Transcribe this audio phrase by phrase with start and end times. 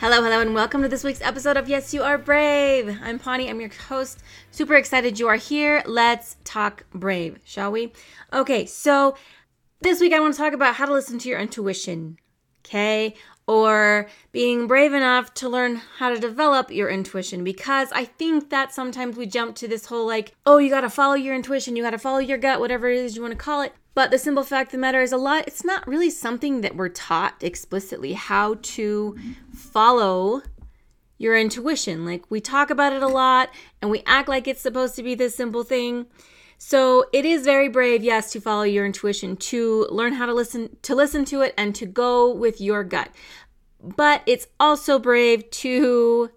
[0.00, 2.98] Hello, hello, and welcome to this week's episode of Yes, You Are Brave.
[3.02, 4.22] I'm Pawnee, I'm your host.
[4.50, 5.82] Super excited you are here.
[5.84, 7.92] Let's talk brave, shall we?
[8.32, 9.14] Okay, so
[9.82, 12.16] this week I want to talk about how to listen to your intuition,
[12.64, 13.14] okay?
[13.46, 18.72] Or being brave enough to learn how to develop your intuition because I think that
[18.72, 21.82] sometimes we jump to this whole like, oh, you got to follow your intuition, you
[21.82, 23.74] got to follow your gut, whatever it is you want to call it.
[23.94, 26.76] But the simple fact of the matter is a lot it's not really something that
[26.76, 29.16] we're taught explicitly how to
[29.52, 30.42] follow
[31.18, 32.04] your intuition.
[32.04, 33.50] Like we talk about it a lot
[33.82, 36.06] and we act like it's supposed to be this simple thing.
[36.56, 40.76] So it is very brave, yes, to follow your intuition, to learn how to listen
[40.82, 43.10] to listen to it and to go with your gut.
[43.82, 46.30] But it's also brave to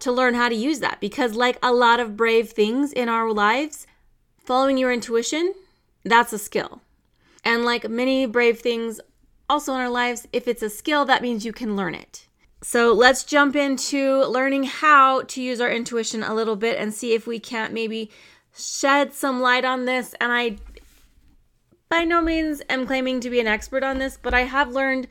[0.00, 3.32] to learn how to use that because like a lot of brave things in our
[3.32, 3.86] lives,
[4.38, 5.54] following your intuition
[6.04, 6.80] that's a skill.
[7.44, 9.00] And like many brave things
[9.48, 12.26] also in our lives, if it's a skill, that means you can learn it.
[12.62, 17.12] So let's jump into learning how to use our intuition a little bit and see
[17.12, 18.10] if we can't maybe
[18.56, 20.14] shed some light on this.
[20.20, 20.56] And I,
[21.88, 25.08] by no means, am claiming to be an expert on this, but I have learned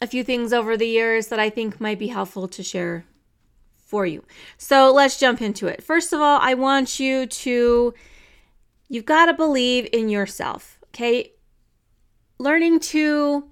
[0.00, 3.04] a few things over the years that I think might be helpful to share
[3.78, 4.24] for you.
[4.56, 5.82] So let's jump into it.
[5.82, 7.94] First of all, I want you to
[8.88, 11.32] You've got to believe in yourself, okay?
[12.38, 13.50] Learning to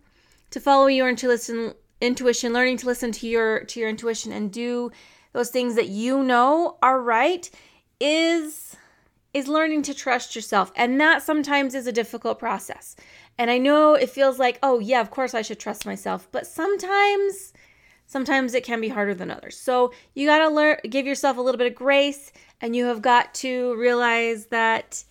[0.51, 4.91] to follow your intuition, intuition, learning to listen to your to your intuition and do
[5.33, 7.51] those things that you know are right
[8.01, 8.77] is
[9.34, 10.73] is learning to trust yourself.
[10.77, 12.96] And that sometimes is a difficult process.
[13.36, 16.46] And I know it feels like, oh yeah, of course I should trust myself, but
[16.46, 17.52] sometimes
[18.07, 19.58] sometimes it can be harder than others.
[19.58, 22.33] So you got to learn give yourself a little bit of grace
[22.63, 25.05] and you have got to realize that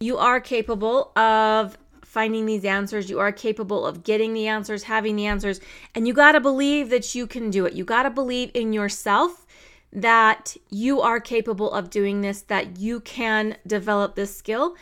[0.00, 3.10] you are capable of finding these answers.
[3.10, 5.60] You are capable of getting the answers, having the answers,
[5.94, 7.74] and you got to believe that you can do it.
[7.74, 9.46] You got to believe in yourself
[9.92, 14.76] that you are capable of doing this, that you can develop this skill.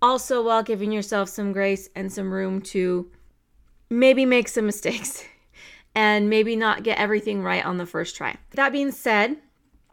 [0.00, 3.10] Also, while giving yourself some grace and some room to
[3.90, 5.24] maybe make some mistakes
[5.94, 8.36] and maybe not get everything right on the first try.
[8.52, 9.36] That being said,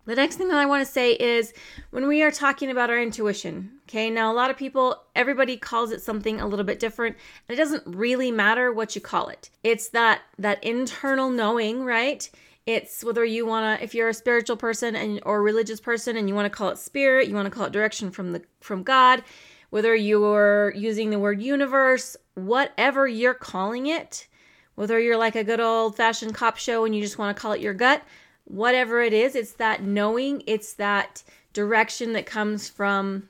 [0.06, 1.54] the next thing that I want to say is
[1.90, 4.10] when we are talking about our intuition, okay?
[4.10, 7.16] Now, a lot of people, everybody calls it something a little bit different,
[7.48, 9.50] and it doesn't really matter what you call it.
[9.64, 12.30] It's that that internal knowing, right?
[12.66, 16.28] It's whether you want to if you're a spiritual person and or religious person and
[16.28, 18.82] you want to call it spirit, you want to call it direction from the from
[18.84, 19.24] God,
[19.70, 24.28] whether you're using the word universe, whatever you're calling it,
[24.76, 27.62] whether you're like a good old-fashioned cop show and you just want to call it
[27.62, 28.02] your gut,
[28.46, 33.30] whatever it is, it's that knowing, it's that direction that comes from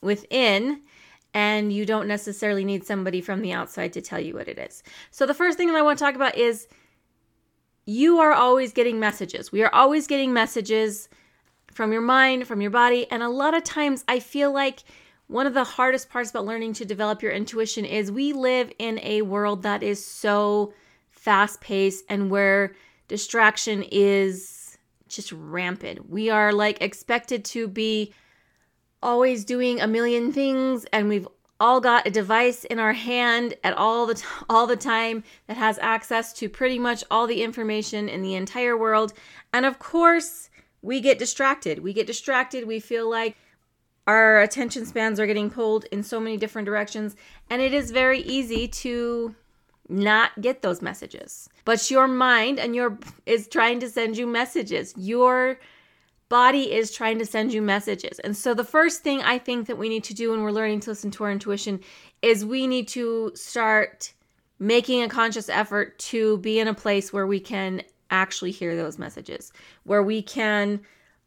[0.00, 0.82] within
[1.34, 4.82] and you don't necessarily need somebody from the outside to tell you what it is.
[5.10, 6.68] So the first thing that I want to talk about is
[7.84, 9.52] you are always getting messages.
[9.52, 11.08] We are always getting messages
[11.72, 14.82] from your mind, from your body, and a lot of times I feel like
[15.28, 18.98] one of the hardest parts about learning to develop your intuition is we live in
[19.02, 20.72] a world that is so
[21.10, 22.74] fast paced and where
[23.08, 26.08] distraction is just rampant.
[26.08, 28.14] We are like expected to be
[29.02, 31.28] always doing a million things and we've
[31.60, 35.56] all got a device in our hand at all the t- all the time that
[35.56, 39.12] has access to pretty much all the information in the entire world.
[39.52, 40.50] And of course,
[40.82, 41.80] we get distracted.
[41.80, 42.66] We get distracted.
[42.66, 43.36] We feel like
[44.06, 47.14] our attention spans are getting pulled in so many different directions
[47.50, 49.34] and it is very easy to
[49.88, 51.48] not get those messages.
[51.64, 54.94] But your mind and your is trying to send you messages.
[54.96, 55.58] Your
[56.28, 58.18] body is trying to send you messages.
[58.18, 60.80] And so the first thing I think that we need to do when we're learning
[60.80, 61.80] to listen to our intuition
[62.22, 64.12] is we need to start
[64.58, 68.98] making a conscious effort to be in a place where we can actually hear those
[68.98, 69.52] messages,
[69.84, 70.80] where we can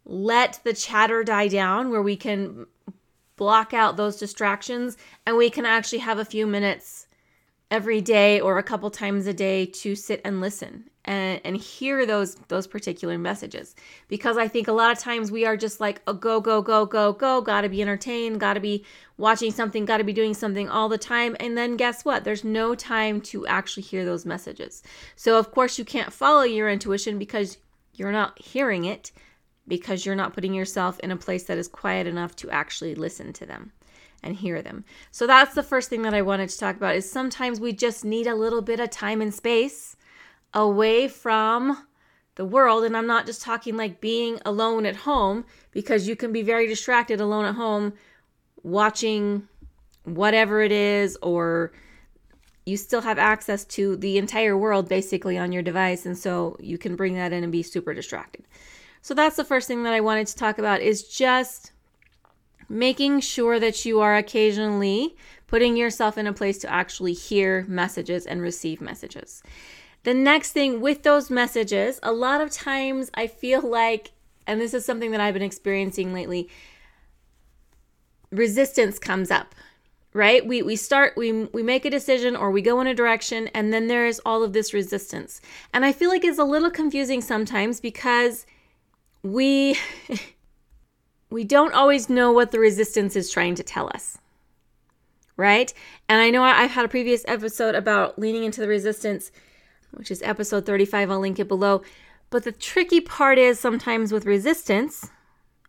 [0.05, 2.65] let the chatter die down, where we can
[3.37, 7.07] block out those distractions and we can actually have a few minutes
[7.71, 12.05] every day or a couple times a day to sit and listen and, and hear
[12.05, 13.75] those those particular messages.
[14.07, 16.85] Because i think a lot of times we are just like a go go go
[16.85, 18.85] go go gotta be entertained gotta be
[19.17, 21.35] watching something gotta be doing something all the time.
[21.39, 22.23] And then guess what?
[22.23, 24.83] There's no time to actually hear those messages.
[25.15, 27.57] So of course you can't follow your intuition because
[27.93, 29.11] You're not hearing it
[29.67, 33.33] because you're not putting yourself in a place that is quiet enough to actually listen
[33.33, 33.71] to them
[34.23, 34.85] and hear them.
[35.11, 38.05] So that's the first thing that I wanted to talk about is sometimes we just
[38.05, 39.95] need a little bit of time and space
[40.53, 41.85] away from
[42.35, 46.31] the world and I'm not just talking like being alone at home because you can
[46.31, 47.93] be very distracted alone at home
[48.63, 49.47] watching
[50.03, 51.71] whatever it is or
[52.65, 56.77] you still have access to the entire world basically on your device and so you
[56.77, 58.45] can bring that in and be super distracted.
[59.01, 61.71] So that's the first thing that I wanted to talk about is just
[62.69, 65.15] making sure that you are occasionally
[65.47, 69.43] putting yourself in a place to actually hear messages and receive messages.
[70.03, 74.11] The next thing with those messages, a lot of times I feel like,
[74.47, 76.49] and this is something that I've been experiencing lately,
[78.31, 79.53] resistance comes up
[80.13, 80.45] right?
[80.45, 83.73] We we start we we make a decision or we go in a direction and
[83.73, 85.41] then there is all of this resistance.
[85.73, 88.45] And i feel like it's a little confusing sometimes because
[89.23, 89.77] we
[91.29, 94.17] we don't always know what the resistance is trying to tell us
[95.37, 95.73] right?
[96.09, 99.31] And i know i've had a previous episode about leaning into the resistance
[99.93, 101.81] which is episode 35 i'll link it below.
[102.29, 105.09] But the tricky part is sometimes with resistance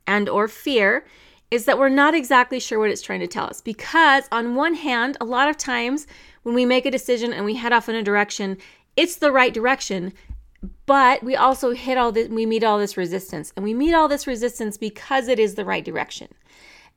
[0.07, 1.05] and or fear
[1.51, 3.61] is that we're not exactly sure what it's trying to tell us.
[3.61, 6.07] Because on one hand a lot of times
[6.45, 8.59] when we make a decision and we head off in a direction
[8.97, 10.13] it's the right direction
[10.87, 13.53] but we also hit all this we meet all this resistance.
[13.57, 16.29] And we meet all this resistance because it is the right direction.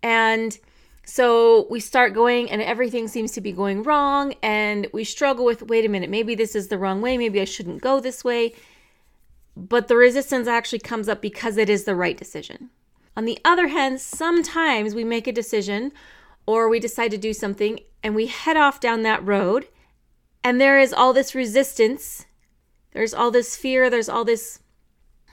[0.03, 0.57] And
[1.05, 5.61] so we start going and everything seems to be going wrong and we struggle with
[5.63, 8.53] wait a minute maybe this is the wrong way maybe i shouldn't go this way.
[9.57, 12.71] But the resistance actually comes up because it is the right decision.
[13.15, 15.91] On the other hand sometimes we make a decision
[16.45, 19.67] or we decide to do something and we head off down that road
[20.43, 22.25] and there is all this resistance
[22.95, 24.59] there's all this fear, there's all this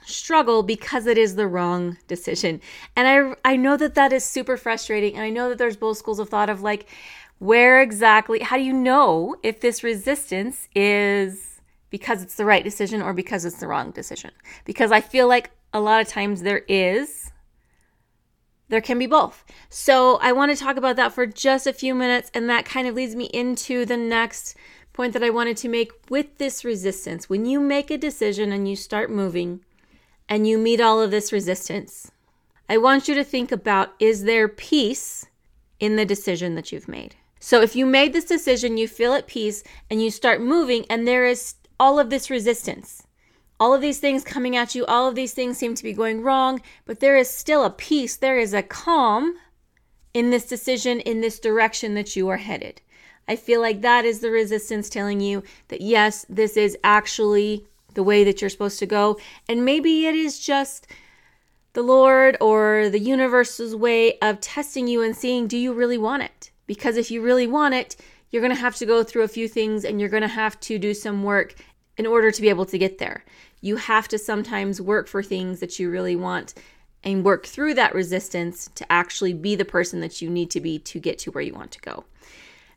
[0.05, 2.61] struggle because it is the wrong decision.
[2.95, 5.97] And I I know that that is super frustrating and I know that there's both
[5.97, 6.87] schools of thought of like
[7.39, 13.01] where exactly how do you know if this resistance is because it's the right decision
[13.01, 14.31] or because it's the wrong decision?
[14.65, 17.31] Because I feel like a lot of times there is
[18.69, 19.43] there can be both.
[19.69, 22.87] So I want to talk about that for just a few minutes and that kind
[22.87, 24.55] of leads me into the next
[24.93, 27.29] point that I wanted to make with this resistance.
[27.29, 29.61] When you make a decision and you start moving
[30.27, 32.11] and you meet all of this resistance,
[32.69, 35.25] I want you to think about is there peace
[35.79, 37.15] in the decision that you've made?
[37.39, 41.05] So if you made this decision, you feel at peace and you start moving and
[41.05, 43.03] there is all of this resistance.
[43.59, 46.21] All of these things coming at you, all of these things seem to be going
[46.21, 49.35] wrong, but there is still a peace, there is a calm
[50.13, 52.81] in this decision, in this direction that you are headed.
[53.27, 58.03] I feel like that is the resistance telling you that yes, this is actually the
[58.03, 59.19] way that you're supposed to go.
[59.47, 60.87] And maybe it is just
[61.73, 66.23] the Lord or the universe's way of testing you and seeing do you really want
[66.23, 66.51] it?
[66.67, 67.95] Because if you really want it,
[68.29, 70.59] you're going to have to go through a few things and you're going to have
[70.61, 71.55] to do some work
[71.97, 73.23] in order to be able to get there.
[73.61, 76.53] You have to sometimes work for things that you really want
[77.03, 80.79] and work through that resistance to actually be the person that you need to be
[80.79, 82.05] to get to where you want to go.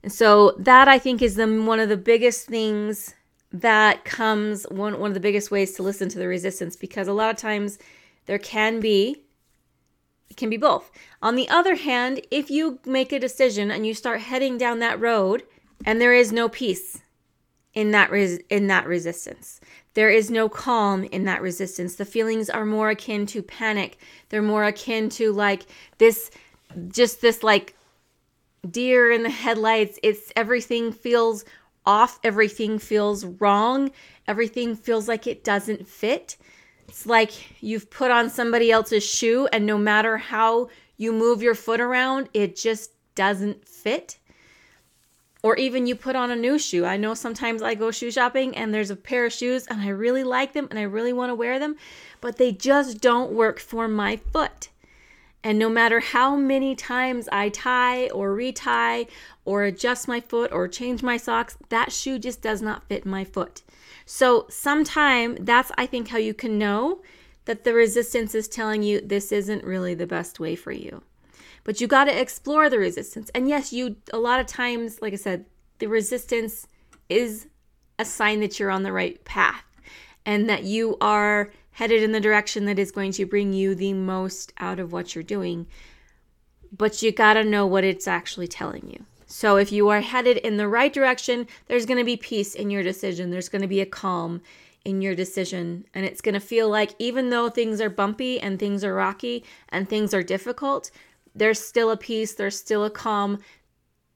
[0.02, 3.14] And so that I think is the one of the biggest things
[3.52, 7.12] that comes one one of the biggest ways to listen to the resistance because a
[7.12, 7.78] lot of times
[8.26, 9.22] there can be
[10.28, 10.90] it can be both.
[11.22, 15.00] On the other hand, if you make a decision and you start heading down that
[15.00, 15.44] road
[15.84, 17.00] and there is no peace
[17.74, 19.60] in that res- in that resistance.
[19.94, 21.94] There is no calm in that resistance.
[21.94, 23.98] The feelings are more akin to panic.
[24.30, 25.66] They're more akin to like
[25.98, 26.30] this
[26.88, 27.76] just this like
[28.68, 29.98] deer in the headlights.
[30.02, 31.44] It's everything feels
[31.86, 33.90] off, everything feels wrong,
[34.26, 36.36] everything feels like it doesn't fit.
[36.88, 41.54] It's like you've put on somebody else's shoe, and no matter how you move your
[41.54, 44.18] foot around, it just doesn't fit.
[45.42, 46.84] Or even you put on a new shoe.
[46.84, 49.88] I know sometimes I go shoe shopping and there's a pair of shoes and I
[49.88, 51.76] really like them and I really want to wear them,
[52.20, 54.70] but they just don't work for my foot.
[55.46, 59.06] And no matter how many times I tie or retie
[59.44, 63.22] or adjust my foot or change my socks, that shoe just does not fit my
[63.22, 63.62] foot.
[64.04, 67.00] So, sometime that's, I think, how you can know
[67.44, 71.04] that the resistance is telling you this isn't really the best way for you.
[71.62, 73.30] But you got to explore the resistance.
[73.32, 75.44] And yes, you, a lot of times, like I said,
[75.78, 76.66] the resistance
[77.08, 77.46] is
[78.00, 79.62] a sign that you're on the right path
[80.24, 83.92] and that you are headed in the direction that is going to bring you the
[83.92, 85.66] most out of what you're doing.
[86.74, 89.04] But you got to know what it's actually telling you.
[89.26, 92.82] So if you are headed in the right direction, there's to be peace in your
[92.82, 93.30] decision.
[93.30, 94.40] There's to be a calm
[94.86, 95.84] in your decision.
[95.92, 99.86] And it's to feel like, even though things are bumpy and things are rocky and
[99.86, 100.90] things are difficult,
[101.34, 103.40] there's still a peace, there's still a calm,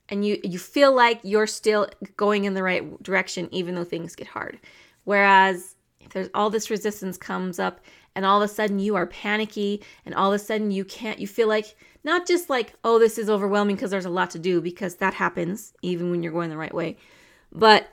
[0.08, 4.16] and you you feel like you're still going in the right direction even though things
[4.16, 4.58] get hard.
[5.04, 5.76] Whereas
[6.10, 7.80] there's all this resistance comes up
[8.14, 11.18] and all of a sudden you are panicky and all of a sudden you can't
[11.18, 14.38] you feel like not just like oh this is overwhelming because there's a lot to
[14.38, 16.96] do because that happens even when you're going the right way.
[17.52, 17.88] But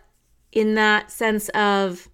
[0.52, 2.08] in that sense of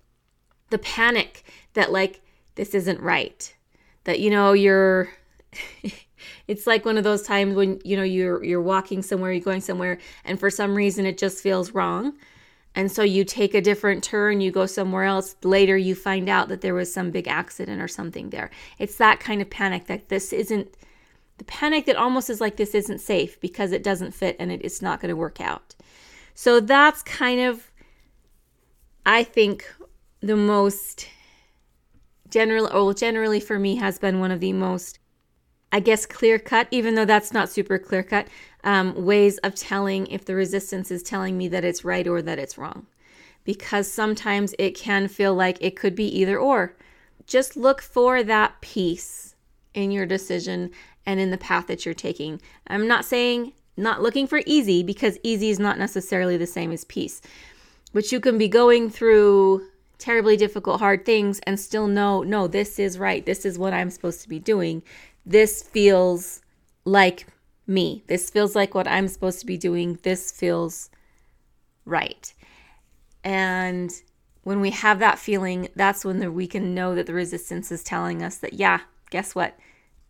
[0.70, 1.44] the panic
[1.74, 2.22] that like
[2.56, 3.56] this isn't right
[4.06, 5.10] that you know you're
[6.48, 9.62] it's like one of those times when you know you're you're walking somewhere you're going
[9.62, 12.14] somewhere and for some reason it just feels wrong
[12.76, 15.36] and so you take a different turn you go somewhere else.
[15.44, 18.50] Later you find out that there was some big accident or something there.
[18.80, 20.76] It's that kind of panic that this isn't
[21.38, 24.62] the panic that almost is like this isn't safe because it doesn't fit and it,
[24.64, 25.76] it's not going to work out.
[26.36, 27.70] So that's kind of
[29.06, 29.66] i think
[30.22, 31.08] the most
[32.30, 35.00] general or generally for me has been one of the most
[35.74, 38.28] I guess clear cut, even though that's not super clear cut,
[38.64, 42.38] um, ways of telling if the resistance is telling me that it's right or that
[42.38, 42.86] it's wrong.
[43.44, 46.76] Because sometimes it can feel like it could be either or.
[47.26, 49.36] Just look for that peace
[49.74, 50.70] in your decision
[51.08, 52.40] and in the path that you're taking.
[52.68, 56.86] I'm not saying not looking for easy because easy is not necessarily the same as
[56.86, 57.20] peace.
[57.94, 62.78] But you can be going through terribly difficult, hard things and still know, no, this
[62.78, 63.26] is right.
[63.26, 64.84] This is what I'm supposed to be doing
[65.26, 66.42] this feels
[66.86, 67.28] like
[67.66, 68.04] me.
[68.08, 70.00] This feels like what I'm supposed to be doing.
[70.04, 70.90] This feels
[71.86, 72.34] right.
[73.24, 73.92] And
[74.44, 77.84] when we have that feeling, that's when the, we can know that the resistance is
[77.84, 79.58] telling us that, yeah, guess what?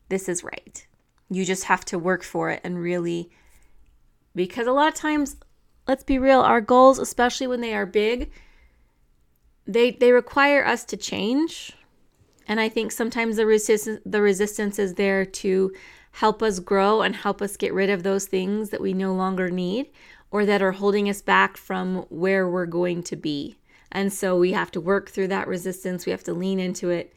[0.09, 0.85] This is right.
[1.29, 3.29] You just have to work for it and really,
[4.35, 5.37] because a lot of times,
[5.87, 8.31] let's be real, our goals, especially when they are big,
[9.65, 11.73] they, they require us to change
[12.47, 15.71] and I think sometimes the resistance the resistance is there to
[16.11, 19.49] help us grow and help us get rid of those things that we no longer
[19.49, 19.89] need
[20.31, 23.55] or that are holding us back from where we're going to be.
[23.91, 26.05] And so we have to work through that resistance.
[26.05, 27.13] We have to lean into it.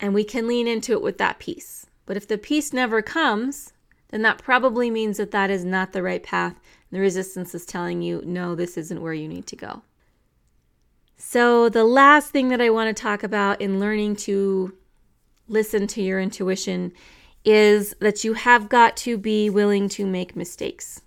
[0.00, 1.86] And we can lean into it with that peace.
[2.06, 3.72] But if the peace never comes,
[4.08, 6.58] then that probably means that that is not the right path.
[6.90, 9.82] And The resistance is telling you, no, this isn't where you need to go.
[11.24, 14.74] So, the last thing that I want to talk about in learning to
[15.48, 16.92] listen to your intuition
[17.44, 21.00] is that you have got to be willing to make mistakes.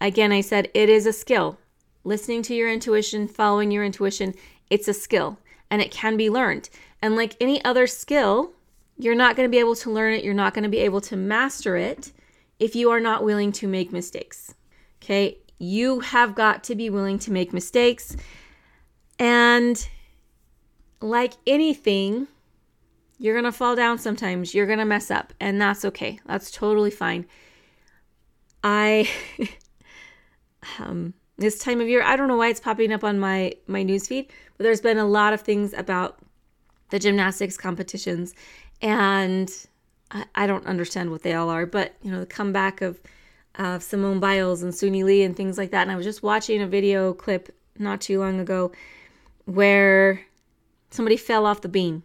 [0.00, 1.56] Again, I said it is a skill.
[2.02, 4.34] Listening to your intuition, following your intuition,
[4.68, 5.38] it's a skill
[5.70, 6.68] and it can be learned.
[7.00, 8.52] And like any other skill,
[8.98, 11.00] you're not going to be able to learn it, you're not going to be able
[11.02, 12.12] to master it
[12.58, 14.52] if you are not willing to make mistakes.
[15.00, 15.38] Okay?
[15.58, 18.16] You have got to be willing to make mistakes.
[19.20, 19.86] And
[21.02, 22.26] like anything,
[23.18, 24.54] you're going to fall down sometimes.
[24.54, 26.18] You're going to mess up, and that's okay.
[26.26, 27.26] That's totally fine.
[28.64, 29.08] I
[30.78, 33.84] um this time of year, I don't know why it's popping up on my my
[33.84, 36.18] newsfeed, but there's been a lot of things about
[36.90, 38.34] the gymnastics competitions
[38.82, 39.50] and
[40.10, 43.00] I, I don't understand what they all are, but you know, the comeback of
[43.56, 45.82] uh, Simone Biles and Suni Lee and things like that.
[45.82, 48.72] And I was just watching a video clip not too long ago
[49.54, 50.22] where
[50.90, 52.02] somebody fell off the beam.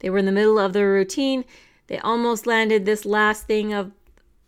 [0.00, 1.44] They were in the middle of their routine.
[1.86, 3.92] They almost landed this last thing of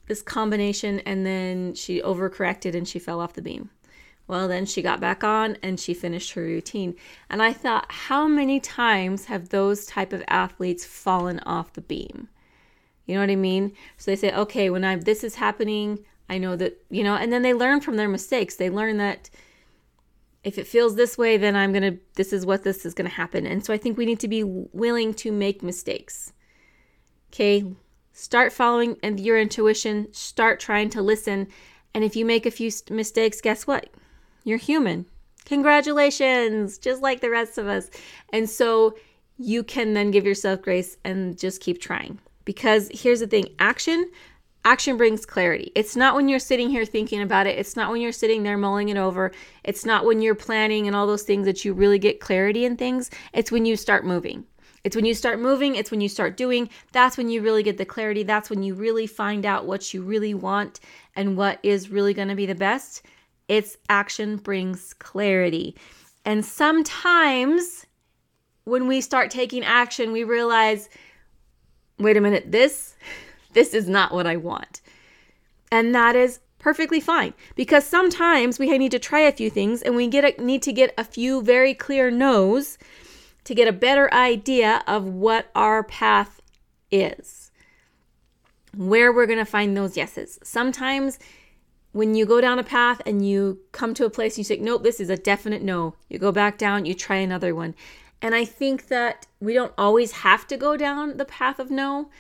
[0.06, 3.70] this combination, and then she overcorrected and she fell off the beam.
[4.26, 6.94] Well, then she got back on and she finished her routine.
[7.28, 12.28] And I thought, how many times have those type of athletes fallen off the beam?
[13.06, 13.72] You know what I mean?
[13.96, 17.32] So they say, okay, when I'm this is happening, I know that, you know, and
[17.32, 18.54] then they learn from their mistakes.
[18.54, 19.30] They learn that
[20.42, 23.08] if it feels this way, then I'm going to, this is what this is going
[23.08, 23.46] to happen.
[23.46, 26.32] And so I think we need to be willing to make mistakes.
[27.32, 27.64] Okay.
[28.12, 31.46] Start following your intuition, start trying to listen.
[31.94, 33.88] And if you make a few mistakes, guess what?
[34.44, 35.06] You're human.
[35.46, 37.88] Congratulations, just like the rest of us.
[38.32, 38.94] And so
[39.38, 42.18] you can then give yourself grace and just keep trying.
[42.44, 44.10] Because here's the thing action
[44.64, 45.72] Action brings clarity.
[45.74, 47.58] It's not when you're sitting here thinking about it.
[47.58, 49.32] It's not when you're sitting there mulling it over.
[49.64, 52.76] It's not when you're planning and all those things that you really get clarity in
[52.76, 53.10] things.
[53.32, 54.44] It's when you start moving.
[54.84, 56.70] It's when you start moving, it's when you start doing.
[56.92, 58.22] That's when you really get the clarity.
[58.22, 60.80] That's when you really find out what you really want
[61.16, 63.02] and what is really going to be the best.
[63.48, 65.76] It's action brings clarity.
[66.24, 67.86] And sometimes
[68.64, 70.88] when we start taking action, we realize
[71.98, 72.96] wait a minute, this
[73.52, 74.80] this is not what I want.
[75.70, 79.96] And that is perfectly fine because sometimes we need to try a few things and
[79.96, 82.78] we get a, need to get a few very clear no's
[83.44, 86.40] to get a better idea of what our path
[86.90, 87.50] is,
[88.76, 90.38] where we're going to find those yeses.
[90.42, 91.18] Sometimes
[91.92, 94.58] when you go down a path and you come to a place and you say,
[94.58, 95.94] nope, this is a definite no.
[96.08, 97.74] You go back down, you try another one.
[98.22, 102.10] And I think that we don't always have to go down the path of no,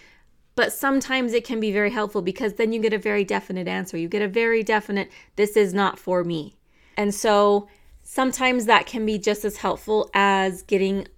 [0.60, 3.96] but sometimes it can be very helpful because then you get a very definite answer.
[3.96, 6.54] You get a very definite, this is not for me.
[6.98, 7.66] And so
[8.02, 11.08] sometimes that can be just as helpful as getting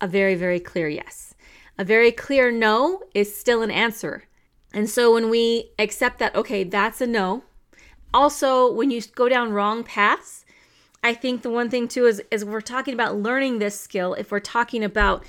[0.00, 1.34] a very, very clear yes.
[1.76, 4.24] A very clear no is still an answer.
[4.72, 7.44] And so when we accept that, okay, that's a no.
[8.14, 10.46] Also, when you go down wrong paths,
[11.04, 14.32] I think the one thing too is, is we're talking about learning this skill, if
[14.32, 15.26] we're talking about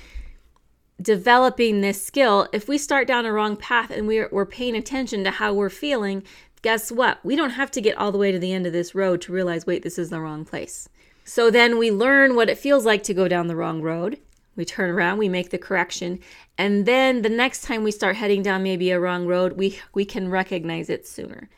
[1.02, 5.24] developing this skill, if we start down a wrong path and we're, we're paying attention
[5.24, 6.22] to how we're feeling,
[6.62, 7.18] guess what?
[7.24, 9.32] We don't have to get all the way to the end of this road to
[9.32, 10.88] realize, wait, this is the wrong place.
[11.24, 14.18] So then we learn what it feels like to go down the wrong road.
[14.54, 16.18] We turn around, we make the correction,
[16.58, 20.04] and then the next time we start heading down maybe a wrong road, we we
[20.04, 21.48] can recognize it sooner.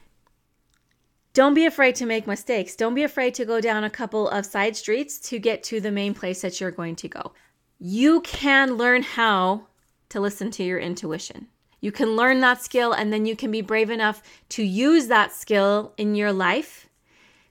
[1.32, 2.76] Don't be afraid to make mistakes.
[2.76, 5.90] Don't be afraid to go down a couple of side streets to get to the
[5.90, 7.32] main place that you're going to go.
[7.78, 9.66] You can learn how
[10.08, 11.48] to listen to your intuition.
[11.80, 15.32] You can learn that skill and then you can be brave enough to use that
[15.32, 16.88] skill in your life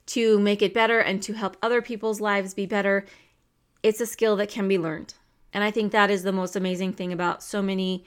[0.07, 3.05] to make it better and to help other people's lives be better.
[3.83, 5.13] It's a skill that can be learned.
[5.53, 8.05] And I think that is the most amazing thing about so many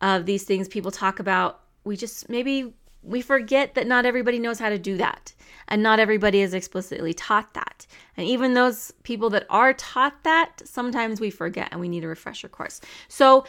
[0.00, 1.60] of these things people talk about.
[1.84, 2.72] We just maybe
[3.08, 5.32] we forget that not everybody knows how to do that.
[5.68, 7.86] And not everybody is explicitly taught that.
[8.16, 12.08] And even those people that are taught that, sometimes we forget and we need a
[12.08, 12.80] refresher course.
[13.08, 13.44] So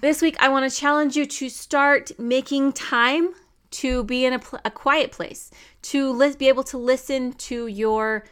[0.00, 3.34] this week, I want to challenge you to start making time
[3.70, 5.50] to be in a, pl- a quiet place,
[5.82, 8.24] to li- be able to listen to your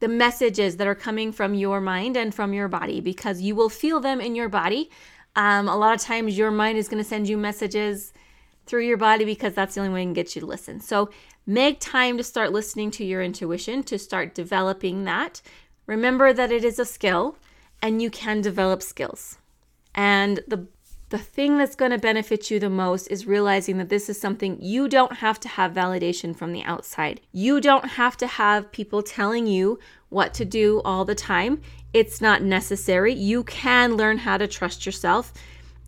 [0.00, 3.68] the messages that are coming from your mind and from your body because you will
[3.68, 4.90] feel them in your body.
[5.36, 8.12] Um, a lot of times, your mind is going to send you messages
[8.66, 10.80] through your body because that's the only way it can get you to listen.
[10.80, 11.10] So,
[11.46, 15.42] make time to start listening to your intuition, to start developing that.
[15.86, 17.36] Remember that it is a skill
[17.80, 19.38] and you can develop skills.
[19.94, 20.66] And the
[21.12, 24.56] the thing that's going to benefit you the most is realizing that this is something
[24.62, 27.20] you don't have to have validation from the outside.
[27.32, 31.60] You don't have to have people telling you what to do all the time.
[31.92, 33.12] It's not necessary.
[33.12, 35.34] You can learn how to trust yourself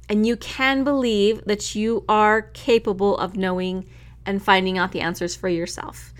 [0.08, 3.88] and you can believe that you are capable of knowing
[4.26, 6.12] and finding out the answers for yourself.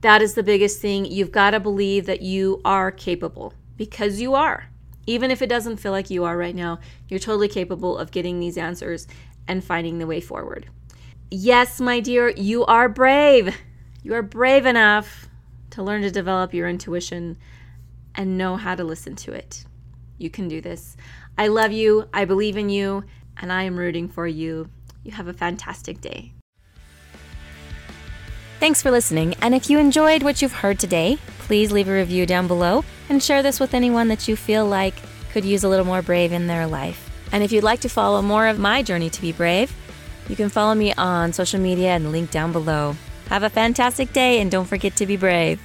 [0.00, 1.04] That is the biggest thing.
[1.04, 4.68] You've got to believe that you are capable because you are.
[5.06, 6.78] Even if it doesn't feel like you are right now,
[7.08, 9.06] you're totally capable of getting these answers
[9.48, 10.68] and finding the way forward.
[11.30, 13.56] Yes, my dear, you are brave.
[14.02, 15.28] You are brave enough
[15.70, 17.38] to learn to develop your intuition
[18.14, 19.64] and know how to listen to it.
[20.18, 20.96] You can do this.
[21.38, 22.08] I love you.
[22.12, 23.04] I believe in you.
[23.40, 24.68] And I am rooting for you.
[25.02, 26.32] You have a fantastic day.
[28.60, 29.34] Thanks for listening.
[29.42, 33.20] And if you enjoyed what you've heard today, please leave a review down below and
[33.20, 34.94] share this with anyone that you feel like
[35.32, 37.10] could use a little more brave in their life.
[37.32, 39.74] And if you'd like to follow more of my journey to be brave,
[40.28, 42.94] you can follow me on social media and link down below.
[43.28, 45.60] Have a fantastic day and don't forget to be brave.